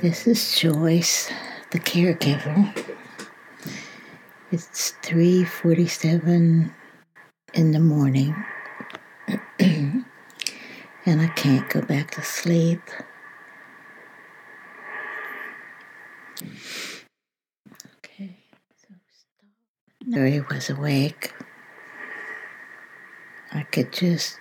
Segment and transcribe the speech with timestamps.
[0.00, 1.30] This is Joyce,
[1.72, 2.72] the caregiver.
[4.50, 6.72] It's 3:47
[7.52, 8.34] in the morning.
[9.58, 10.04] and
[11.06, 12.80] I can't go back to sleep.
[17.98, 18.38] Okay.
[18.80, 19.50] So stop.
[20.06, 21.34] Larry was awake.
[23.52, 24.38] I could just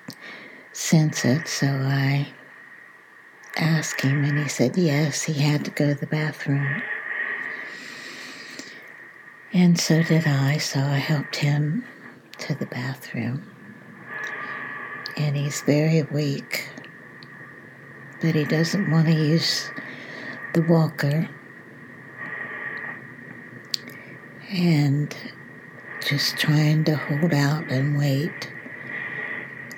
[0.71, 2.29] sense it, so I
[3.59, 6.81] asked him, and he said yes, he had to go to the bathroom.
[9.53, 11.83] And so did I, so I helped him
[12.39, 13.45] to the bathroom.
[15.17, 16.69] And he's very weak,
[18.21, 19.69] but he doesn't want to use
[20.53, 21.29] the walker.
[24.49, 25.15] And
[26.01, 28.51] just trying to hold out and wait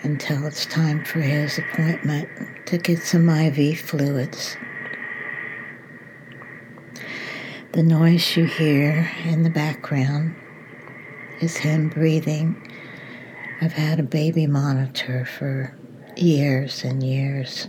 [0.03, 2.29] until it's time for his appointment
[2.65, 4.57] to get some IV fluids.
[7.73, 10.35] The noise you hear in the background
[11.39, 12.69] is him breathing.
[13.61, 15.77] I've had a baby monitor for
[16.17, 17.67] years and years.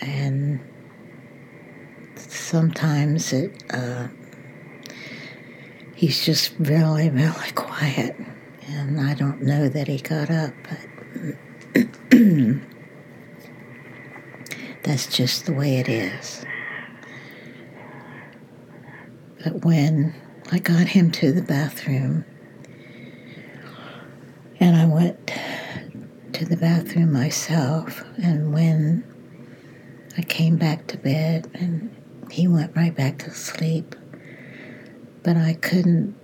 [0.00, 0.60] And
[2.16, 4.08] sometimes it, uh,
[5.94, 8.16] he's just really, really quiet
[8.68, 10.78] and I don't know that he got up, but
[14.82, 16.44] that's just the way it is.
[19.42, 20.14] But when
[20.50, 22.24] I got him to the bathroom,
[24.60, 25.32] and I went
[26.34, 29.04] to the bathroom myself, and when
[30.16, 31.94] I came back to bed, and
[32.30, 33.96] he went right back to sleep,
[35.22, 36.14] but I couldn't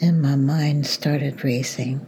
[0.00, 2.06] and my mind started racing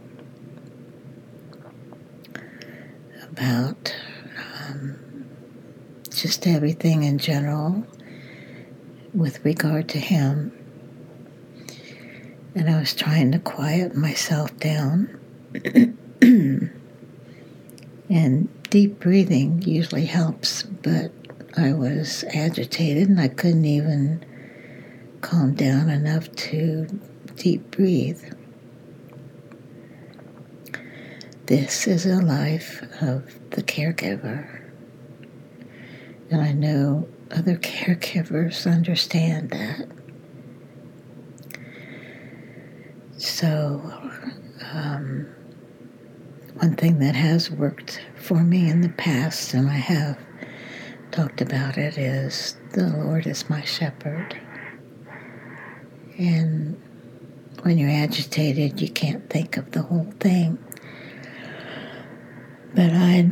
[3.23, 3.93] about
[4.37, 5.27] um,
[6.09, 7.85] just everything in general
[9.13, 10.51] with regard to him.
[12.55, 15.19] And I was trying to quiet myself down.
[18.09, 21.11] and deep breathing usually helps, but
[21.55, 24.25] I was agitated and I couldn't even
[25.21, 26.87] calm down enough to
[27.37, 28.23] deep breathe.
[31.45, 34.63] This is a life of the caregiver.
[36.29, 39.87] And I know other caregivers understand that.
[43.17, 43.81] So,
[44.73, 45.27] um,
[46.55, 50.17] one thing that has worked for me in the past, and I have
[51.11, 54.37] talked about it, is the Lord is my shepherd.
[56.17, 56.81] And
[57.67, 60.57] when you're agitated, you can't think of the whole thing.
[62.73, 63.29] But I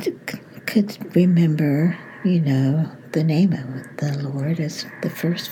[0.66, 3.96] could remember, you know, the name of.
[3.96, 5.50] The Lord is the first,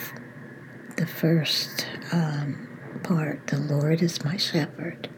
[0.98, 2.68] the first um,
[3.04, 3.48] part.
[3.48, 5.10] The Lord is my shepherd,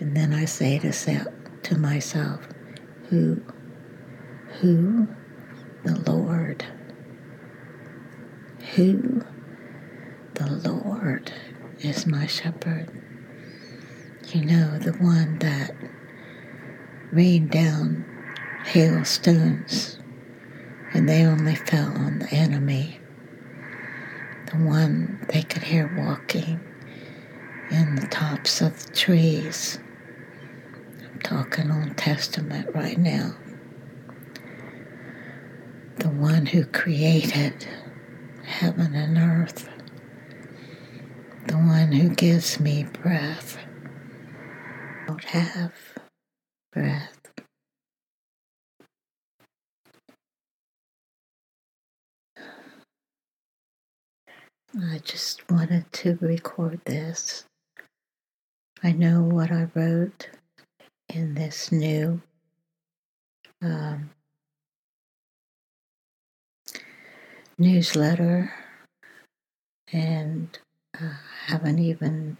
[0.00, 1.28] and then I say to self,
[1.62, 2.40] to myself,
[3.08, 3.40] who,
[4.58, 5.06] who,
[5.84, 6.64] the Lord,
[8.74, 9.22] who,
[10.34, 11.32] the Lord
[11.82, 12.88] is my shepherd.
[14.28, 15.74] You know, the one that
[17.10, 18.04] rained down
[18.64, 19.98] hailstones
[20.92, 23.00] and they only fell on the enemy.
[24.46, 26.60] The one they could hear walking
[27.70, 29.78] in the tops of the trees.
[31.02, 33.34] I'm talking Old Testament right now.
[35.96, 37.66] The one who created
[38.44, 39.68] heaven and earth
[41.46, 43.58] the one who gives me breath.
[45.02, 45.72] I don't have
[46.72, 47.20] breath.
[54.80, 57.44] I just wanted to record this.
[58.82, 60.28] I know what I wrote
[61.08, 62.22] in this new
[63.60, 64.10] um,
[67.58, 68.52] newsletter,
[69.92, 70.56] and
[71.02, 71.12] uh,
[71.46, 72.36] haven't even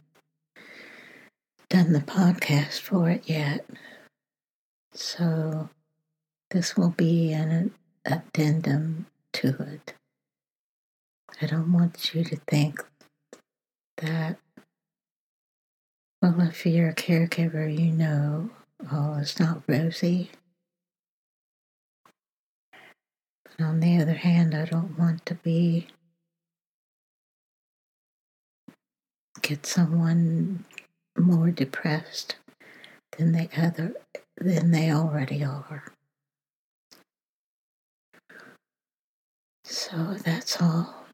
[1.69, 3.65] done the podcast for it yet.
[4.93, 5.69] So
[6.51, 7.73] this will be an
[8.05, 9.95] addendum to it.
[11.41, 12.85] I don't want you to think
[13.99, 14.37] that,
[16.21, 18.51] well, if you're a caregiver, you know,
[18.93, 20.31] oh, it's not rosy.
[23.45, 25.87] But on the other hand, I don't want to be
[29.51, 30.65] get someone
[31.19, 32.37] more depressed
[33.19, 33.95] than they other
[34.37, 35.83] than they already are.
[39.65, 41.05] So that's all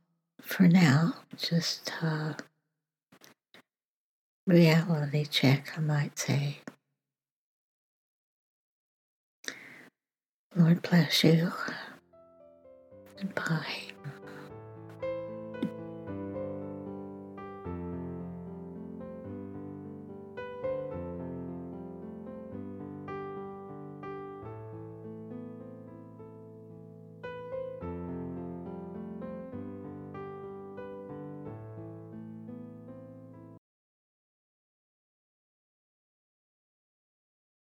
[0.42, 1.14] for now.
[1.38, 2.34] Just uh,
[4.46, 6.58] reality check, I might say.
[10.54, 11.52] Lord bless you.
[13.34, 13.86] Bye.